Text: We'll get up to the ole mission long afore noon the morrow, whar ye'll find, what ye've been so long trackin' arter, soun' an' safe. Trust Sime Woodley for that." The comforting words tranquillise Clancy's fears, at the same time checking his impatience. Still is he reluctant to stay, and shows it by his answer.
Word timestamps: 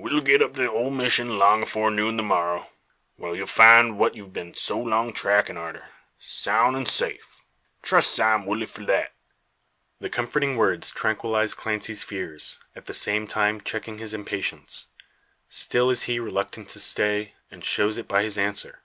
We'll 0.00 0.20
get 0.20 0.42
up 0.42 0.54
to 0.54 0.62
the 0.62 0.68
ole 0.68 0.90
mission 0.90 1.38
long 1.38 1.62
afore 1.62 1.92
noon 1.92 2.16
the 2.16 2.22
morrow, 2.24 2.70
whar 3.16 3.36
ye'll 3.36 3.46
find, 3.46 3.96
what 3.96 4.16
ye've 4.16 4.32
been 4.32 4.52
so 4.52 4.76
long 4.80 5.12
trackin' 5.12 5.56
arter, 5.56 5.90
soun' 6.18 6.74
an' 6.74 6.86
safe. 6.86 7.44
Trust 7.84 8.12
Sime 8.12 8.46
Woodley 8.46 8.66
for 8.66 8.84
that." 8.86 9.14
The 10.00 10.10
comforting 10.10 10.56
words 10.56 10.90
tranquillise 10.90 11.54
Clancy's 11.54 12.02
fears, 12.02 12.58
at 12.74 12.86
the 12.86 12.94
same 12.94 13.28
time 13.28 13.60
checking 13.60 13.98
his 13.98 14.12
impatience. 14.12 14.88
Still 15.48 15.88
is 15.90 16.02
he 16.10 16.18
reluctant 16.18 16.68
to 16.70 16.80
stay, 16.80 17.34
and 17.48 17.64
shows 17.64 17.96
it 17.96 18.08
by 18.08 18.24
his 18.24 18.36
answer. 18.36 18.82